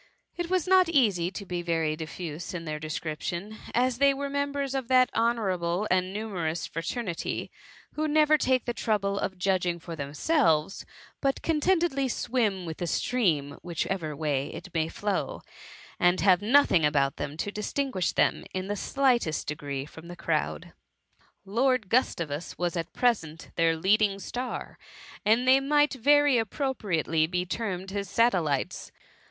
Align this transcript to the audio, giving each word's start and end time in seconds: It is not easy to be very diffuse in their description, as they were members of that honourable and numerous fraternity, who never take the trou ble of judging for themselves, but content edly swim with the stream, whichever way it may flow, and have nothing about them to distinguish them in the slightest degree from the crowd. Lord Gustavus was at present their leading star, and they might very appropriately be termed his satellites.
It 0.35 0.49
is 0.49 0.67
not 0.67 0.89
easy 0.89 1.29
to 1.29 1.45
be 1.45 1.61
very 1.61 1.95
diffuse 1.95 2.55
in 2.55 2.65
their 2.65 2.79
description, 2.79 3.57
as 3.71 3.99
they 3.99 4.15
were 4.15 4.31
members 4.31 4.73
of 4.73 4.87
that 4.87 5.11
honourable 5.15 5.87
and 5.91 6.11
numerous 6.11 6.65
fraternity, 6.65 7.51
who 7.93 8.07
never 8.07 8.35
take 8.35 8.65
the 8.65 8.73
trou 8.73 8.97
ble 8.97 9.19
of 9.19 9.37
judging 9.37 9.77
for 9.77 9.95
themselves, 9.95 10.87
but 11.21 11.43
content 11.43 11.83
edly 11.83 12.09
swim 12.09 12.65
with 12.65 12.77
the 12.77 12.87
stream, 12.87 13.59
whichever 13.61 14.15
way 14.15 14.51
it 14.51 14.73
may 14.73 14.87
flow, 14.87 15.43
and 15.99 16.19
have 16.21 16.41
nothing 16.41 16.83
about 16.83 17.17
them 17.17 17.37
to 17.37 17.51
distinguish 17.51 18.11
them 18.11 18.43
in 18.55 18.69
the 18.69 18.75
slightest 18.75 19.45
degree 19.45 19.85
from 19.85 20.07
the 20.07 20.15
crowd. 20.15 20.73
Lord 21.45 21.89
Gustavus 21.89 22.57
was 22.57 22.75
at 22.75 22.91
present 22.91 23.51
their 23.55 23.75
leading 23.77 24.17
star, 24.17 24.79
and 25.23 25.47
they 25.47 25.59
might 25.59 25.93
very 25.93 26.39
appropriately 26.39 27.27
be 27.27 27.45
termed 27.45 27.91
his 27.91 28.09
satellites. 28.09 28.91